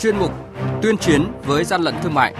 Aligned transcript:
chuyên 0.00 0.16
mục 0.16 0.32
Tuyên 0.82 0.98
chiến 0.98 1.26
với 1.44 1.64
gian 1.64 1.82
lận 1.82 1.94
thương 2.02 2.14
mại. 2.14 2.34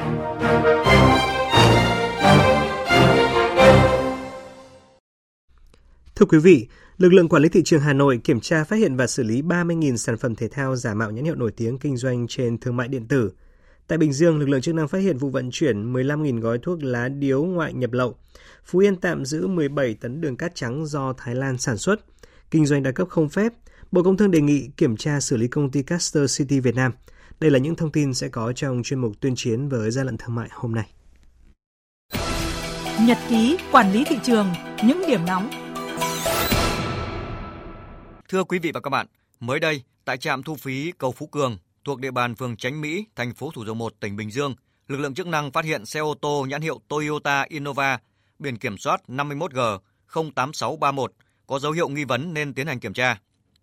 Thưa 6.14 6.26
quý 6.28 6.38
vị, 6.38 6.66
lực 6.98 7.12
lượng 7.12 7.28
quản 7.28 7.42
lý 7.42 7.48
thị 7.48 7.62
trường 7.64 7.80
Hà 7.80 7.92
Nội 7.92 8.20
kiểm 8.24 8.40
tra 8.40 8.64
phát 8.64 8.76
hiện 8.76 8.96
và 8.96 9.06
xử 9.06 9.22
lý 9.22 9.42
30.000 9.42 9.96
sản 9.96 10.16
phẩm 10.16 10.34
thể 10.34 10.48
thao 10.48 10.76
giả 10.76 10.94
mạo 10.94 11.10
nhãn 11.10 11.24
hiệu 11.24 11.34
nổi 11.34 11.52
tiếng 11.56 11.78
kinh 11.78 11.96
doanh 11.96 12.26
trên 12.28 12.58
thương 12.58 12.76
mại 12.76 12.88
điện 12.88 13.08
tử. 13.08 13.30
Tại 13.86 13.98
Bình 13.98 14.12
Dương, 14.12 14.38
lực 14.38 14.48
lượng 14.48 14.60
chức 14.60 14.74
năng 14.74 14.88
phát 14.88 14.98
hiện 14.98 15.18
vụ 15.18 15.30
vận 15.30 15.50
chuyển 15.52 15.92
15.000 15.92 16.40
gói 16.40 16.58
thuốc 16.58 16.82
lá 16.82 17.08
điếu 17.08 17.44
ngoại 17.44 17.72
nhập 17.72 17.92
lậu. 17.92 18.14
Phú 18.64 18.78
Yên 18.78 18.96
tạm 18.96 19.24
giữ 19.24 19.46
17 19.46 19.94
tấn 19.94 20.20
đường 20.20 20.36
cát 20.36 20.54
trắng 20.54 20.86
do 20.86 21.12
Thái 21.12 21.34
Lan 21.34 21.58
sản 21.58 21.78
xuất. 21.78 22.00
Kinh 22.50 22.66
doanh 22.66 22.82
đa 22.82 22.90
cấp 22.90 23.08
không 23.10 23.28
phép. 23.28 23.52
Bộ 23.92 24.02
Công 24.02 24.16
Thương 24.16 24.30
đề 24.30 24.40
nghị 24.40 24.70
kiểm 24.76 24.96
tra 24.96 25.20
xử 25.20 25.36
lý 25.36 25.48
công 25.48 25.70
ty 25.70 25.82
Caster 25.82 26.38
City 26.38 26.60
Việt 26.60 26.74
Nam. 26.74 26.92
Đây 27.40 27.50
là 27.50 27.58
những 27.58 27.76
thông 27.76 27.92
tin 27.92 28.14
sẽ 28.14 28.28
có 28.28 28.52
trong 28.52 28.82
chuyên 28.84 29.00
mục 29.00 29.12
tuyên 29.20 29.34
chiến 29.36 29.68
với 29.68 29.90
gian 29.90 30.06
lận 30.06 30.16
thương 30.16 30.34
mại 30.34 30.48
hôm 30.52 30.74
nay. 30.74 30.90
Nhật 33.06 33.18
ký 33.28 33.56
quản 33.72 33.92
lý 33.92 34.04
thị 34.04 34.16
trường, 34.22 34.46
những 34.84 35.02
điểm 35.08 35.20
nóng. 35.26 35.50
Thưa 38.28 38.44
quý 38.44 38.58
vị 38.58 38.70
và 38.74 38.80
các 38.80 38.90
bạn, 38.90 39.06
mới 39.40 39.60
đây 39.60 39.82
tại 40.04 40.16
trạm 40.16 40.42
thu 40.42 40.56
phí 40.56 40.92
cầu 40.98 41.12
Phú 41.12 41.26
Cường 41.26 41.58
thuộc 41.84 42.00
địa 42.00 42.10
bàn 42.10 42.34
phường 42.34 42.56
Chánh 42.56 42.80
Mỹ, 42.80 43.04
thành 43.16 43.34
phố 43.34 43.50
Thủ 43.54 43.64
Dầu 43.64 43.74
Một, 43.74 43.94
tỉnh 44.00 44.16
Bình 44.16 44.30
Dương, 44.30 44.54
lực 44.88 44.96
lượng 44.96 45.14
chức 45.14 45.26
năng 45.26 45.52
phát 45.52 45.64
hiện 45.64 45.86
xe 45.86 46.00
ô 46.00 46.14
tô 46.20 46.46
nhãn 46.48 46.62
hiệu 46.62 46.80
Toyota 46.88 47.46
Innova 47.48 47.98
biển 48.38 48.56
kiểm 48.56 48.78
soát 48.78 49.02
51G 49.08 49.78
08631 50.34 51.12
có 51.46 51.58
dấu 51.58 51.72
hiệu 51.72 51.88
nghi 51.88 52.04
vấn 52.04 52.34
nên 52.34 52.54
tiến 52.54 52.66
hành 52.66 52.80
kiểm 52.80 52.92
tra. 52.92 53.20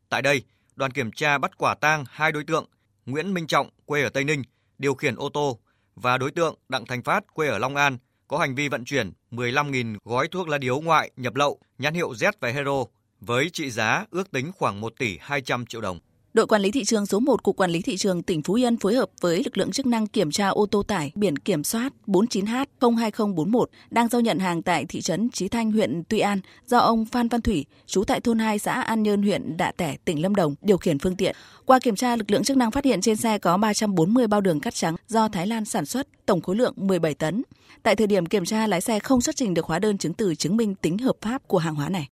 Tại 0.09 0.21
đây, 0.21 0.43
đoàn 0.75 0.91
kiểm 0.91 1.11
tra 1.11 1.37
bắt 1.37 1.57
quả 1.57 1.75
tang 1.75 2.03
hai 2.09 2.31
đối 2.31 2.43
tượng 2.43 2.65
Nguyễn 3.05 3.33
Minh 3.33 3.47
Trọng 3.47 3.69
quê 3.85 4.03
ở 4.03 4.09
Tây 4.09 4.23
Ninh 4.23 4.43
điều 4.77 4.93
khiển 4.93 5.15
ô 5.15 5.29
tô 5.29 5.59
và 5.95 6.17
đối 6.17 6.31
tượng 6.31 6.55
Đặng 6.69 6.85
Thành 6.85 7.03
Phát 7.03 7.33
quê 7.33 7.47
ở 7.47 7.57
Long 7.57 7.75
An 7.75 7.97
có 8.27 8.37
hành 8.37 8.55
vi 8.55 8.69
vận 8.69 8.85
chuyển 8.85 9.11
15.000 9.31 9.97
gói 10.03 10.27
thuốc 10.27 10.47
lá 10.47 10.57
điếu 10.57 10.79
ngoại 10.79 11.11
nhập 11.15 11.35
lậu 11.35 11.59
nhãn 11.77 11.93
hiệu 11.93 12.11
Z 12.11 12.31
và 12.39 12.49
Hero 12.49 12.85
với 13.19 13.49
trị 13.49 13.69
giá 13.69 14.05
ước 14.11 14.31
tính 14.31 14.51
khoảng 14.51 14.81
1 14.81 14.93
tỷ 14.99 15.17
200 15.21 15.65
triệu 15.65 15.81
đồng. 15.81 15.99
Đội 16.37 16.47
quản 16.47 16.61
lý 16.61 16.71
thị 16.71 16.83
trường 16.83 17.05
số 17.05 17.19
1 17.19 17.43
Cục 17.43 17.57
Quản 17.57 17.71
lý 17.71 17.81
Thị 17.81 17.97
trường 17.97 18.23
tỉnh 18.23 18.41
Phú 18.41 18.53
Yên 18.53 18.77
phối 18.77 18.95
hợp 18.95 19.09
với 19.21 19.43
lực 19.43 19.57
lượng 19.57 19.71
chức 19.71 19.85
năng 19.85 20.07
kiểm 20.07 20.31
tra 20.31 20.47
ô 20.47 20.65
tô 20.65 20.83
tải 20.83 21.11
biển 21.15 21.37
kiểm 21.37 21.63
soát 21.63 21.93
49H02041 22.07 23.65
đang 23.89 24.07
giao 24.07 24.21
nhận 24.21 24.39
hàng 24.39 24.61
tại 24.61 24.85
thị 24.85 25.01
trấn 25.01 25.29
Chí 25.29 25.47
Thanh, 25.47 25.71
huyện 25.71 26.03
Tuy 26.09 26.19
An 26.19 26.39
do 26.67 26.77
ông 26.77 27.05
Phan 27.05 27.27
Văn 27.27 27.41
Thủy, 27.41 27.65
trú 27.85 28.03
tại 28.03 28.19
thôn 28.19 28.39
2 28.39 28.59
xã 28.59 28.81
An 28.81 29.03
Nhơn, 29.03 29.21
huyện 29.21 29.57
Đạ 29.57 29.71
Tẻ, 29.71 29.97
tỉnh 30.05 30.21
Lâm 30.21 30.35
Đồng 30.35 30.55
điều 30.61 30.77
khiển 30.77 30.99
phương 30.99 31.15
tiện. 31.15 31.35
Qua 31.65 31.79
kiểm 31.79 31.95
tra, 31.95 32.15
lực 32.15 32.31
lượng 32.31 32.43
chức 32.43 32.57
năng 32.57 32.71
phát 32.71 32.85
hiện 32.85 33.01
trên 33.01 33.15
xe 33.15 33.37
có 33.37 33.57
340 33.57 34.27
bao 34.27 34.41
đường 34.41 34.59
cắt 34.59 34.73
trắng 34.73 34.95
do 35.07 35.27
Thái 35.27 35.47
Lan 35.47 35.65
sản 35.65 35.85
xuất, 35.85 36.07
tổng 36.25 36.41
khối 36.41 36.55
lượng 36.55 36.73
17 36.75 37.13
tấn. 37.13 37.43
Tại 37.83 37.95
thời 37.95 38.07
điểm 38.07 38.25
kiểm 38.25 38.45
tra, 38.45 38.67
lái 38.67 38.81
xe 38.81 38.99
không 38.99 39.21
xuất 39.21 39.35
trình 39.35 39.53
được 39.53 39.65
hóa 39.65 39.79
đơn 39.79 39.97
chứng 39.97 40.13
từ 40.13 40.35
chứng 40.35 40.57
minh 40.57 40.75
tính 40.75 40.97
hợp 40.97 41.15
pháp 41.21 41.47
của 41.47 41.57
hàng 41.57 41.75
hóa 41.75 41.89
này. 41.89 42.07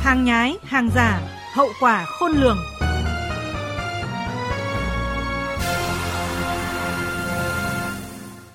Hàng 0.00 0.24
nhái, 0.24 0.54
hàng 0.62 0.90
giả, 0.94 1.35
hậu 1.56 1.68
quả 1.80 2.04
khôn 2.04 2.32
lường. 2.32 2.58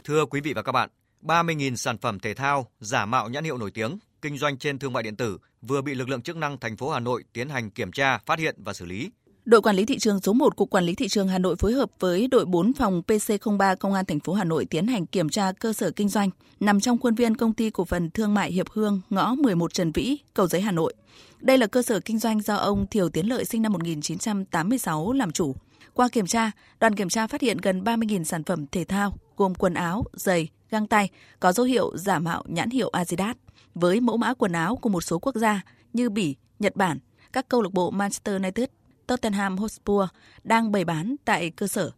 Thưa 0.04 0.26
quý 0.26 0.42
vị 0.42 0.54
và 0.54 0.62
các 0.62 0.72
bạn, 0.72 0.90
30.000 1.22 1.76
sản 1.76 1.98
phẩm 1.98 2.20
thể 2.20 2.34
thao 2.34 2.68
giả 2.80 3.06
mạo 3.06 3.30
nhãn 3.30 3.44
hiệu 3.44 3.58
nổi 3.58 3.72
tiếng 3.72 4.00
kinh 4.22 4.38
doanh 4.38 4.58
trên 4.58 4.80
thương 4.80 4.94
mại 4.94 5.04
điện 5.04 5.16
tử 5.16 5.38
vừa 5.62 5.82
bị 5.82 5.96
lực 5.96 6.10
lượng 6.10 6.22
chức 6.22 6.38
năng 6.38 6.58
thành 6.58 6.78
phố 6.78 6.90
Hà 6.90 7.00
Nội 7.00 7.24
tiến 7.34 7.50
hành 7.50 7.70
kiểm 7.70 7.92
tra, 7.92 8.18
phát 8.26 8.40
hiện 8.40 8.56
và 8.58 8.74
xử 8.74 8.86
lý. 8.86 9.12
Đội 9.52 9.62
quản 9.62 9.76
lý 9.76 9.86
thị 9.86 10.00
trường 10.00 10.20
số 10.22 10.34
1 10.34 10.56
Cục 10.56 10.70
Quản 10.70 10.84
lý 10.84 10.96
thị 10.96 11.08
trường 11.08 11.28
Hà 11.28 11.38
Nội 11.40 11.56
phối 11.56 11.74
hợp 11.74 11.92
với 12.00 12.28
đội 12.28 12.46
4 12.46 12.74
phòng 12.74 13.02
PC03 13.08 13.76
Công 13.76 13.94
an 13.94 14.06
thành 14.06 14.20
phố 14.20 14.34
Hà 14.34 14.44
Nội 14.44 14.66
tiến 14.66 14.88
hành 14.88 15.06
kiểm 15.06 15.30
tra 15.30 15.52
cơ 15.52 15.74
sở 15.74 15.92
kinh 15.92 16.10
doanh 16.10 16.30
nằm 16.60 16.80
trong 16.80 16.98
khuôn 16.98 17.16
viên 17.16 17.38
công 17.38 17.54
ty 17.54 17.70
cổ 17.70 17.86
phần 17.86 18.10
thương 18.10 18.34
mại 18.34 18.52
Hiệp 18.52 18.70
Hương, 18.70 19.02
ngõ 19.10 19.36
11 19.36 19.74
Trần 19.74 19.92
Vĩ, 19.92 20.18
Cầu 20.34 20.48
Giấy 20.48 20.62
Hà 20.62 20.72
Nội. 20.72 20.94
Đây 21.40 21.58
là 21.58 21.68
cơ 21.68 21.82
sở 21.82 22.00
kinh 22.00 22.20
doanh 22.20 22.42
do 22.42 22.56
ông 22.56 22.88
Thiều 22.88 23.10
Tiến 23.10 23.30
Lợi 23.30 23.46
sinh 23.46 23.62
năm 23.62 23.74
1986 23.74 25.12
làm 25.14 25.32
chủ. 25.32 25.56
Qua 25.94 26.08
kiểm 26.12 26.26
tra, 26.26 26.52
đoàn 26.80 26.96
kiểm 26.96 27.10
tra 27.10 27.28
phát 27.28 27.42
hiện 27.42 27.58
gần 27.58 27.84
30.000 27.84 28.24
sản 28.24 28.44
phẩm 28.44 28.66
thể 28.72 28.84
thao 28.84 29.14
gồm 29.38 29.56
quần 29.56 29.74
áo, 29.74 30.04
giày, 30.14 30.50
găng 30.70 30.88
tay 30.88 31.10
có 31.40 31.52
dấu 31.52 31.66
hiệu 31.66 31.98
giả 31.98 32.20
mạo 32.20 32.44
nhãn 32.48 32.70
hiệu 32.70 32.90
Adidas 32.90 33.36
với 33.76 34.00
mẫu 34.00 34.18
mã 34.18 34.34
quần 34.34 34.52
áo 34.52 34.76
của 34.76 34.90
một 34.90 35.02
số 35.02 35.20
quốc 35.20 35.36
gia 35.36 35.62
như 35.94 36.10
Bỉ, 36.10 36.36
Nhật 36.60 36.76
Bản, 36.76 37.00
các 37.34 37.50
câu 37.50 37.62
lạc 37.62 37.74
bộ 37.74 37.92
Manchester 37.92 38.36
United, 38.36 38.70
Tottenham 39.08 39.58
Hotspur 39.58 40.06
đang 40.44 40.72
bày 40.72 40.86
bán 40.86 41.16
tại 41.26 41.50
cơ 41.50 41.68
sở. 41.68 41.92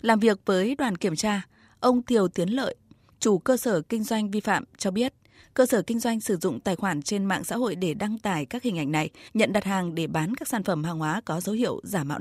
Làm 0.00 0.20
việc 0.20 0.40
với 0.46 0.74
đoàn 0.74 0.96
kiểm 0.96 1.16
tra, 1.16 1.42
ông 1.80 2.02
Thiều 2.02 2.28
Tiến 2.28 2.48
Lợi, 2.48 2.74
chủ 3.20 3.38
cơ 3.38 3.56
sở 3.56 3.80
kinh 3.80 4.04
doanh 4.04 4.30
vi 4.30 4.40
phạm 4.40 4.64
cho 4.78 4.90
biết 4.90 5.12
cơ 5.54 5.66
sở 5.66 5.82
kinh 5.82 5.98
doanh 5.98 6.20
sử 6.20 6.36
dụng 6.36 6.60
tài 6.60 6.76
khoản 6.76 7.02
trên 7.02 7.24
mạng 7.24 7.44
xã 7.44 7.56
hội 7.56 7.74
để 7.74 7.94
đăng 7.94 8.18
tải 8.18 8.46
các 8.46 8.62
hình 8.62 8.78
ảnh 8.78 8.92
này, 8.92 9.10
nhận 9.34 9.52
đặt 9.52 9.64
hàng 9.64 9.94
để 9.94 10.06
bán 10.06 10.34
các 10.34 10.48
sản 10.48 10.62
phẩm 10.62 10.84
hàng 10.84 10.98
hóa 10.98 11.20
có 11.24 11.40
dấu 11.40 11.54
hiệu 11.54 11.80
giả 11.82 12.04
mạo. 12.04 12.18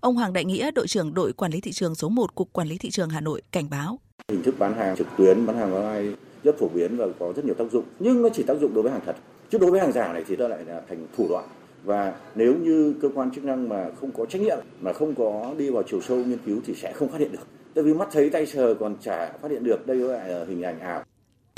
Ông 0.00 0.14
Hoàng 0.14 0.32
Đại 0.32 0.44
Nghĩa, 0.44 0.70
đội 0.70 0.86
trưởng 0.88 1.14
đội 1.14 1.32
quản 1.32 1.52
lý 1.52 1.60
thị 1.60 1.72
trường 1.72 1.94
số 1.94 2.08
1 2.08 2.34
Cục 2.34 2.52
Quản 2.52 2.68
lý 2.68 2.78
thị 2.78 2.90
trường 2.90 3.10
Hà 3.10 3.20
Nội 3.20 3.42
cảnh 3.52 3.70
báo. 3.70 3.98
Hình 4.28 4.42
thức 4.42 4.54
bán 4.58 4.74
hàng 4.76 4.96
trực 4.96 5.06
tuyến, 5.18 5.46
bán 5.46 5.56
hàng 5.56 5.74
online 5.74 6.16
rất 6.44 6.58
phổ 6.58 6.68
biến 6.68 6.96
và 6.96 7.06
có 7.18 7.32
rất 7.36 7.44
nhiều 7.44 7.54
tác 7.54 7.64
dụng, 7.72 7.84
nhưng 7.98 8.22
nó 8.22 8.28
chỉ 8.34 8.42
tác 8.42 8.54
dụng 8.60 8.74
đối 8.74 8.82
với 8.82 8.92
hàng 8.92 9.02
thật. 9.06 9.16
Chứ 9.50 9.58
đối 9.58 9.70
với 9.70 9.80
hàng 9.80 9.92
giả 9.92 10.12
này 10.12 10.24
thì 10.28 10.36
nó 10.36 10.48
lại 10.48 10.64
là 10.64 10.80
thành 10.88 11.06
thủ 11.16 11.26
đoạn 11.28 11.48
và 11.88 12.14
nếu 12.34 12.54
như 12.56 12.94
cơ 13.02 13.08
quan 13.14 13.30
chức 13.30 13.44
năng 13.44 13.68
mà 13.68 13.90
không 14.00 14.10
có 14.12 14.26
trách 14.26 14.42
nhiệm, 14.42 14.58
mà 14.80 14.92
không 14.92 15.14
có 15.14 15.54
đi 15.58 15.70
vào 15.70 15.82
chiều 15.82 16.00
sâu 16.00 16.16
nghiên 16.16 16.38
cứu 16.46 16.60
thì 16.66 16.74
sẽ 16.74 16.92
không 16.92 17.08
phát 17.08 17.20
hiện 17.20 17.32
được. 17.32 17.46
Tại 17.74 17.84
vì 17.84 17.94
mắt 17.94 18.08
thấy 18.12 18.30
tay 18.30 18.46
sờ 18.46 18.74
còn 18.74 18.96
chả 19.00 19.32
phát 19.42 19.50
hiện 19.50 19.64
được, 19.64 19.86
đây 19.86 19.96
lại 19.96 20.28
là 20.28 20.44
hình 20.48 20.62
ảnh 20.62 20.80
ảo 20.80 21.04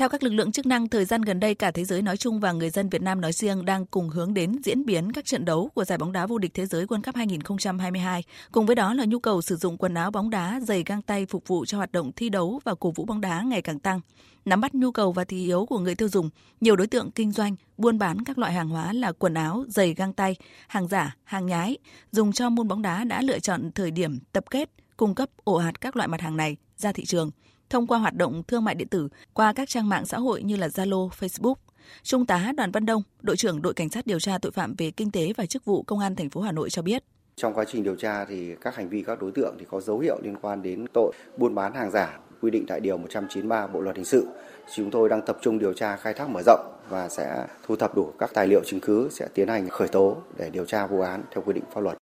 theo 0.00 0.09
các 0.09 0.22
lực 0.22 0.33
lượng 0.33 0.53
chức 0.53 0.66
năng, 0.66 0.88
thời 0.88 1.05
gian 1.05 1.22
gần 1.22 1.41
đây 1.41 1.55
cả 1.55 1.71
thế 1.71 1.84
giới 1.84 2.03
nói 2.03 2.16
chung 2.16 2.41
và 2.41 2.53
người 2.53 2.71
dân 2.71 2.88
Việt 2.88 3.03
Nam 3.03 3.21
nói 3.21 3.33
riêng 3.33 3.65
đang 3.65 3.87
cùng 3.87 4.09
hướng 4.09 4.34
đến 4.34 4.56
diễn 4.65 4.87
biến 4.87 5.12
các 5.12 5.25
trận 5.25 5.44
đấu 5.44 5.71
của 5.75 5.84
giải 5.84 5.99
bóng 5.99 6.12
đá 6.12 6.27
vô 6.27 6.38
địch 6.38 6.55
thế 6.55 6.66
giới 6.66 6.87
World 6.87 7.03
Cup 7.03 7.16
2022. 7.16 8.25
Cùng 8.53 8.66
với 8.66 8.77
đó 8.77 8.94
là 8.94 9.05
nhu 9.05 9.19
cầu 9.19 9.43
sử 9.43 9.56
dụng 9.56 9.77
quần 9.77 9.94
áo 9.94 10.10
bóng 10.10 10.31
đá, 10.31 10.60
giày 10.62 10.83
găng 10.87 11.03
tay 11.03 11.27
phục 11.27 11.49
vụ 11.49 11.65
cho 11.65 11.78
hoạt 11.78 11.93
động 11.93 12.12
thi 12.16 12.28
đấu 12.28 12.60
và 12.65 12.75
cổ 12.75 12.91
vũ 12.91 13.05
bóng 13.05 13.21
đá 13.21 13.43
ngày 13.43 13.62
càng 13.62 13.78
tăng. 13.78 14.00
Nắm 14.44 14.60
bắt 14.60 14.75
nhu 14.75 14.93
cầu 14.93 15.12
và 15.12 15.25
thị 15.25 15.44
hiếu 15.44 15.66
của 15.66 15.78
người 15.78 15.94
tiêu 15.94 16.09
dùng, 16.09 16.31
nhiều 16.60 16.77
đối 16.77 16.87
tượng 16.87 17.10
kinh 17.10 17.33
doanh, 17.33 17.56
buôn 17.78 17.99
bán 17.99 18.25
các 18.25 18.39
loại 18.39 18.53
hàng 18.53 18.69
hóa 18.69 18.93
là 18.93 19.12
quần 19.12 19.34
áo, 19.34 19.65
giày 19.69 19.94
găng 19.94 20.12
tay, 20.12 20.37
hàng 20.69 20.89
giả, 20.89 21.16
hàng 21.25 21.47
nhái, 21.47 21.78
dùng 22.12 22.33
cho 22.33 22.50
môn 22.50 22.69
bóng 22.69 22.83
đá 22.83 23.05
đã 23.05 23.22
lựa 23.22 23.39
chọn 23.39 23.71
thời 23.75 23.91
điểm 23.91 24.19
tập 24.33 24.44
kết, 24.50 24.71
cung 24.97 25.15
cấp 25.15 25.28
ổ 25.44 25.59
hạt 25.59 25.81
các 25.81 25.97
loại 25.97 26.09
mặt 26.09 26.21
hàng 26.21 26.37
này 26.37 26.56
ra 26.77 26.93
thị 26.93 27.05
trường 27.05 27.31
thông 27.70 27.86
qua 27.86 27.98
hoạt 27.98 28.14
động 28.14 28.42
thương 28.48 28.64
mại 28.64 28.75
điện 28.75 28.88
tử 28.88 29.08
qua 29.34 29.53
các 29.53 29.69
trang 29.69 29.88
mạng 29.88 30.06
xã 30.06 30.19
hội 30.19 30.42
như 30.42 30.56
là 30.56 30.66
Zalo, 30.69 31.08
Facebook. 31.08 31.54
Trung 32.03 32.26
tá 32.26 32.53
Đoàn 32.56 32.70
Văn 32.70 32.86
Đông, 32.86 33.03
đội 33.22 33.36
trưởng 33.36 33.62
đội 33.62 33.75
cảnh 33.75 33.88
sát 33.88 34.06
điều 34.06 34.20
tra 34.20 34.38
tội 34.38 34.53
phạm 34.53 34.75
về 34.78 34.91
kinh 34.91 35.10
tế 35.10 35.32
và 35.36 35.47
chức 35.47 35.64
vụ 35.64 35.82
công 35.82 35.98
an 35.98 36.16
thành 36.16 36.30
phố 36.30 36.41
Hà 36.41 36.53
Nội 36.53 36.70
cho 36.70 36.82
biết. 36.82 37.04
Trong 37.36 37.54
quá 37.54 37.64
trình 37.72 37.82
điều 37.82 37.97
tra 37.97 38.25
thì 38.25 38.54
các 38.60 38.76
hành 38.76 38.88
vi 38.88 39.03
các 39.06 39.20
đối 39.20 39.32
tượng 39.32 39.56
thì 39.59 39.66
có 39.70 39.80
dấu 39.80 39.98
hiệu 39.98 40.20
liên 40.22 40.36
quan 40.42 40.62
đến 40.62 40.86
tội 40.92 41.12
buôn 41.36 41.54
bán 41.54 41.75
hàng 41.75 41.91
giả 41.91 42.19
quy 42.41 42.50
định 42.50 42.64
tại 42.69 42.80
điều 42.80 42.98
193 42.98 43.66
Bộ 43.66 43.80
luật 43.80 43.97
hình 43.97 44.04
sự. 44.04 44.26
Chúng 44.75 44.91
tôi 44.91 45.09
đang 45.09 45.22
tập 45.26 45.38
trung 45.42 45.59
điều 45.59 45.72
tra 45.72 45.97
khai 45.97 46.14
thác 46.14 46.28
mở 46.28 46.41
rộng 46.47 46.72
và 46.88 47.09
sẽ 47.09 47.47
thu 47.66 47.76
thập 47.76 47.97
đủ 47.97 48.12
các 48.19 48.30
tài 48.34 48.47
liệu 48.47 48.64
chứng 48.64 48.80
cứ 48.80 49.09
sẽ 49.10 49.28
tiến 49.34 49.48
hành 49.48 49.69
khởi 49.69 49.88
tố 49.88 50.16
để 50.38 50.50
điều 50.50 50.66
tra 50.66 50.86
vụ 50.86 51.00
án 51.00 51.22
theo 51.34 51.42
quy 51.47 51.53
định 51.53 51.64
pháp 51.75 51.80
luật. 51.80 51.97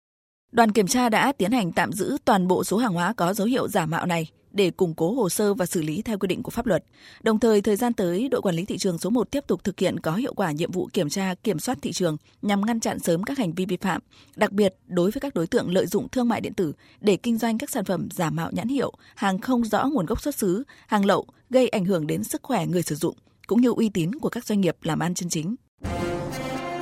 Đoàn 0.52 0.72
kiểm 0.72 0.86
tra 0.86 1.08
đã 1.08 1.32
tiến 1.32 1.52
hành 1.52 1.72
tạm 1.72 1.92
giữ 1.92 2.16
toàn 2.24 2.48
bộ 2.48 2.64
số 2.64 2.76
hàng 2.76 2.92
hóa 2.92 3.12
có 3.16 3.34
dấu 3.34 3.46
hiệu 3.46 3.68
giả 3.68 3.86
mạo 3.86 4.06
này 4.06 4.30
để 4.58 4.70
củng 4.70 4.94
cố 4.94 5.12
hồ 5.12 5.28
sơ 5.28 5.54
và 5.54 5.66
xử 5.66 5.82
lý 5.82 6.02
theo 6.02 6.18
quy 6.18 6.26
định 6.26 6.42
của 6.42 6.50
pháp 6.50 6.66
luật. 6.66 6.84
Đồng 7.22 7.38
thời, 7.38 7.60
thời 7.60 7.76
gian 7.76 7.92
tới, 7.92 8.28
đội 8.28 8.42
quản 8.42 8.54
lý 8.54 8.64
thị 8.64 8.78
trường 8.78 8.98
số 8.98 9.10
1 9.10 9.30
tiếp 9.30 9.44
tục 9.46 9.64
thực 9.64 9.80
hiện 9.80 10.00
có 10.00 10.12
hiệu 10.12 10.34
quả 10.34 10.52
nhiệm 10.52 10.70
vụ 10.70 10.88
kiểm 10.92 11.08
tra, 11.08 11.34
kiểm 11.34 11.58
soát 11.58 11.78
thị 11.82 11.92
trường 11.92 12.16
nhằm 12.42 12.66
ngăn 12.66 12.80
chặn 12.80 12.98
sớm 12.98 13.22
các 13.22 13.38
hành 13.38 13.52
vi 13.52 13.66
vi 13.66 13.76
phạm, 13.76 14.02
đặc 14.36 14.52
biệt 14.52 14.74
đối 14.86 15.10
với 15.10 15.20
các 15.20 15.34
đối 15.34 15.46
tượng 15.46 15.70
lợi 15.70 15.86
dụng 15.86 16.08
thương 16.08 16.28
mại 16.28 16.40
điện 16.40 16.54
tử 16.54 16.72
để 17.00 17.16
kinh 17.16 17.38
doanh 17.38 17.58
các 17.58 17.70
sản 17.70 17.84
phẩm 17.84 18.08
giả 18.10 18.30
mạo 18.30 18.50
nhãn 18.52 18.68
hiệu, 18.68 18.92
hàng 19.14 19.38
không 19.38 19.64
rõ 19.64 19.84
nguồn 19.84 20.06
gốc 20.06 20.22
xuất 20.22 20.34
xứ, 20.34 20.62
hàng 20.86 21.04
lậu 21.04 21.26
gây 21.50 21.68
ảnh 21.68 21.84
hưởng 21.84 22.06
đến 22.06 22.24
sức 22.24 22.42
khỏe 22.42 22.66
người 22.66 22.82
sử 22.82 22.94
dụng 22.94 23.14
cũng 23.46 23.60
như 23.60 23.72
uy 23.76 23.88
tín 23.88 24.14
của 24.14 24.28
các 24.28 24.44
doanh 24.44 24.60
nghiệp 24.60 24.76
làm 24.82 24.98
ăn 24.98 25.14
chân 25.14 25.28
chính. 25.28 25.56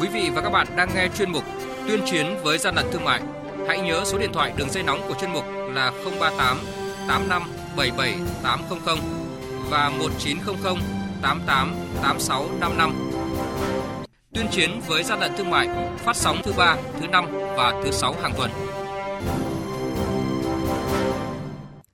Quý 0.01 0.09
vị 0.13 0.31
và 0.35 0.43
các 0.43 0.51
bạn 0.51 0.67
đang 0.77 0.89
nghe 0.95 1.09
chuyên 1.19 1.33
mục 1.33 1.45
Tuyên 1.89 2.01
chiến 2.07 2.27
với 2.43 2.59
gian 2.59 2.75
lận 2.75 2.87
thương 2.93 3.05
mại. 3.05 3.23
Hãy 3.69 3.81
nhớ 3.81 4.03
số 4.05 4.19
điện 4.19 4.31
thoại 4.33 4.53
đường 4.57 4.71
dây 4.71 4.83
nóng 4.83 5.01
của 5.09 5.15
chuyên 5.21 5.33
mục 5.33 5.45
là 5.75 5.93
038 6.21 6.86
85 7.09 7.43
77 7.77 8.19
800 8.43 8.99
và 9.71 9.91
1900 9.91 10.77
88 11.23 11.75
86 12.03 12.49
55. 12.61 13.11
Tuyên 14.35 14.47
chiến 14.51 14.81
với 14.87 15.03
gian 15.03 15.21
lận 15.21 15.33
thương 15.37 15.51
mại 15.51 15.69
phát 15.99 16.17
sóng 16.17 16.37
thứ 16.45 16.53
ba, 16.57 16.77
thứ 17.01 17.07
năm 17.07 17.25
và 17.33 17.81
thứ 17.85 17.91
sáu 17.91 18.15
hàng 18.23 18.33
tuần. 18.37 18.51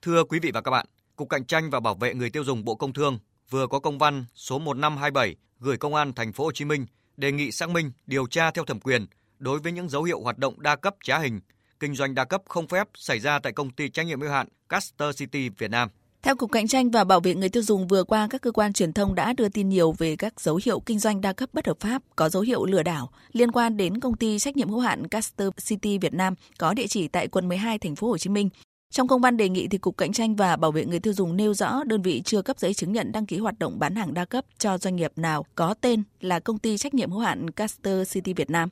Thưa 0.01 0.23
quý 0.23 0.39
vị 0.39 0.51
và 0.53 0.61
các 0.61 0.71
bạn, 0.71 0.85
Cục 1.15 1.29
Cạnh 1.29 1.45
tranh 1.45 1.69
và 1.69 1.79
Bảo 1.79 1.95
vệ 1.95 2.13
người 2.13 2.29
tiêu 2.29 2.43
dùng 2.43 2.65
Bộ 2.65 2.75
Công 2.75 2.93
Thương 2.93 3.19
vừa 3.49 3.67
có 3.67 3.79
công 3.79 3.97
văn 3.97 4.25
số 4.35 4.59
1527 4.59 5.35
gửi 5.59 5.77
Công 5.77 5.95
an 5.95 6.13
thành 6.13 6.33
phố 6.33 6.43
Hồ 6.43 6.51
Chí 6.51 6.65
Minh 6.65 6.85
đề 7.17 7.31
nghị 7.31 7.51
xác 7.51 7.69
minh, 7.69 7.91
điều 8.07 8.27
tra 8.27 8.51
theo 8.51 8.65
thẩm 8.65 8.79
quyền 8.79 9.05
đối 9.39 9.59
với 9.59 9.71
những 9.71 9.89
dấu 9.89 10.03
hiệu 10.03 10.21
hoạt 10.21 10.37
động 10.37 10.61
đa 10.61 10.75
cấp 10.75 10.95
trá 11.03 11.19
hình 11.19 11.39
kinh 11.83 11.95
doanh 11.95 12.15
đa 12.15 12.25
cấp 12.25 12.41
không 12.49 12.67
phép 12.67 12.87
xảy 12.95 13.19
ra 13.19 13.39
tại 13.39 13.53
công 13.53 13.69
ty 13.69 13.89
trách 13.89 14.05
nhiệm 14.05 14.21
hữu 14.21 14.29
hạn 14.29 14.47
Caster 14.69 15.17
City 15.17 15.49
Việt 15.49 15.71
Nam. 15.71 15.89
Theo 16.21 16.35
Cục 16.35 16.51
Cạnh 16.51 16.67
tranh 16.67 16.91
và 16.91 17.03
Bảo 17.03 17.19
vệ 17.19 17.35
người 17.35 17.49
tiêu 17.49 17.63
dùng 17.63 17.87
vừa 17.87 18.03
qua, 18.03 18.27
các 18.29 18.41
cơ 18.41 18.51
quan 18.51 18.73
truyền 18.73 18.93
thông 18.93 19.15
đã 19.15 19.33
đưa 19.33 19.49
tin 19.49 19.69
nhiều 19.69 19.95
về 19.97 20.15
các 20.15 20.41
dấu 20.41 20.59
hiệu 20.65 20.79
kinh 20.79 20.99
doanh 20.99 21.21
đa 21.21 21.33
cấp 21.33 21.49
bất 21.53 21.67
hợp 21.67 21.79
pháp 21.79 22.01
có 22.15 22.29
dấu 22.29 22.43
hiệu 22.43 22.65
lừa 22.65 22.83
đảo 22.83 23.09
liên 23.31 23.51
quan 23.51 23.77
đến 23.77 23.99
công 23.99 24.17
ty 24.17 24.39
trách 24.39 24.57
nhiệm 24.57 24.69
hữu 24.69 24.79
hạn 24.79 25.07
Caster 25.07 25.47
City 25.65 25.97
Việt 25.97 26.13
Nam 26.13 26.35
có 26.57 26.73
địa 26.73 26.87
chỉ 26.87 27.07
tại 27.07 27.27
quận 27.27 27.47
12 27.49 27.79
thành 27.79 27.95
phố 27.95 28.07
Hồ 28.07 28.17
Chí 28.17 28.29
Minh. 28.29 28.49
Trong 28.91 29.07
công 29.07 29.21
văn 29.21 29.37
đề 29.37 29.49
nghị 29.49 29.67
thì 29.67 29.77
Cục 29.77 29.97
Cạnh 29.97 30.13
tranh 30.13 30.35
và 30.35 30.55
Bảo 30.55 30.71
vệ 30.71 30.85
người 30.85 30.99
tiêu 30.99 31.13
dùng 31.13 31.35
nêu 31.35 31.53
rõ 31.53 31.83
đơn 31.83 32.01
vị 32.01 32.21
chưa 32.25 32.41
cấp 32.41 32.59
giấy 32.59 32.73
chứng 32.73 32.91
nhận 32.91 33.11
đăng 33.11 33.25
ký 33.25 33.37
hoạt 33.37 33.59
động 33.59 33.79
bán 33.79 33.95
hàng 33.95 34.13
đa 34.13 34.25
cấp 34.25 34.45
cho 34.57 34.77
doanh 34.77 34.95
nghiệp 34.95 35.11
nào 35.15 35.45
có 35.55 35.73
tên 35.73 36.03
là 36.19 36.39
công 36.39 36.59
ty 36.59 36.77
trách 36.77 36.93
nhiệm 36.93 37.11
hữu 37.11 37.19
hạn 37.19 37.51
Caster 37.51 38.13
City 38.13 38.33
Việt 38.33 38.49
Nam. 38.49 38.69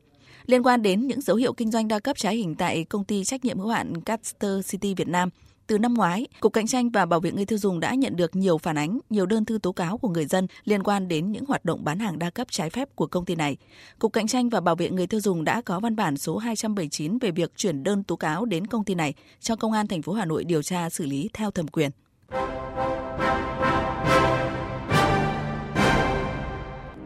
Liên 0.51 0.63
quan 0.63 0.81
đến 0.81 1.07
những 1.07 1.21
dấu 1.21 1.37
hiệu 1.37 1.53
kinh 1.53 1.71
doanh 1.71 1.87
đa 1.87 1.99
cấp 1.99 2.17
trái 2.17 2.35
hình 2.35 2.55
tại 2.55 2.83
công 2.83 3.03
ty 3.03 3.23
trách 3.23 3.45
nhiệm 3.45 3.59
hữu 3.59 3.67
hạn 3.67 4.01
Caster 4.01 4.71
City 4.71 4.93
Việt 4.93 5.07
Nam, 5.07 5.29
từ 5.67 5.77
năm 5.77 5.93
ngoái, 5.93 6.27
Cục 6.39 6.53
Cạnh 6.53 6.67
tranh 6.67 6.89
và 6.89 7.05
Bảo 7.05 7.19
vệ 7.19 7.31
người 7.31 7.45
tiêu 7.45 7.57
dùng 7.57 7.79
đã 7.79 7.93
nhận 7.93 8.15
được 8.15 8.35
nhiều 8.35 8.57
phản 8.57 8.77
ánh, 8.77 8.99
nhiều 9.09 9.25
đơn 9.25 9.45
thư 9.45 9.57
tố 9.57 9.71
cáo 9.71 9.97
của 9.97 10.09
người 10.09 10.25
dân 10.25 10.47
liên 10.63 10.83
quan 10.83 11.07
đến 11.07 11.31
những 11.31 11.45
hoạt 11.45 11.65
động 11.65 11.83
bán 11.83 11.99
hàng 11.99 12.19
đa 12.19 12.29
cấp 12.29 12.47
trái 12.51 12.69
phép 12.69 12.95
của 12.95 13.07
công 13.07 13.25
ty 13.25 13.35
này. 13.35 13.57
Cục 13.99 14.13
Cạnh 14.13 14.27
tranh 14.27 14.49
và 14.49 14.61
Bảo 14.61 14.75
vệ 14.75 14.89
người 14.89 15.07
tiêu 15.07 15.19
dùng 15.19 15.43
đã 15.43 15.61
có 15.61 15.79
văn 15.79 15.95
bản 15.95 16.17
số 16.17 16.37
279 16.37 17.17
về 17.17 17.31
việc 17.31 17.51
chuyển 17.55 17.83
đơn 17.83 18.03
tố 18.03 18.15
cáo 18.15 18.45
đến 18.45 18.67
công 18.67 18.83
ty 18.83 18.95
này 18.95 19.13
cho 19.39 19.55
Công 19.55 19.71
an 19.71 19.87
thành 19.87 20.01
phố 20.01 20.13
Hà 20.13 20.25
Nội 20.25 20.43
điều 20.43 20.61
tra 20.61 20.89
xử 20.89 21.05
lý 21.05 21.29
theo 21.33 21.51
thẩm 21.51 21.67
quyền. 21.67 21.91